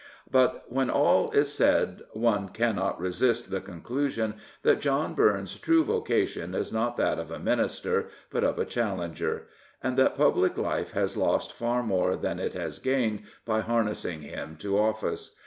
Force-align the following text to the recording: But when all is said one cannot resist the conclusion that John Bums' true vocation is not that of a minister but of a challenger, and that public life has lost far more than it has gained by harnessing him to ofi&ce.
But 0.31 0.63
when 0.67 0.89
all 0.89 1.29
is 1.29 1.53
said 1.53 2.01
one 2.13 2.49
cannot 2.49 2.99
resist 2.99 3.51
the 3.51 3.61
conclusion 3.61 4.33
that 4.63 4.81
John 4.81 5.13
Bums' 5.13 5.59
true 5.59 5.83
vocation 5.83 6.55
is 6.55 6.73
not 6.73 6.97
that 6.97 7.19
of 7.19 7.29
a 7.29 7.37
minister 7.37 8.07
but 8.31 8.43
of 8.43 8.57
a 8.57 8.65
challenger, 8.65 9.45
and 9.83 9.97
that 9.99 10.17
public 10.17 10.57
life 10.57 10.93
has 10.93 11.15
lost 11.17 11.53
far 11.53 11.83
more 11.83 12.15
than 12.17 12.39
it 12.39 12.55
has 12.55 12.79
gained 12.79 13.21
by 13.45 13.59
harnessing 13.61 14.21
him 14.21 14.55
to 14.61 14.71
ofi&ce. 14.77 15.35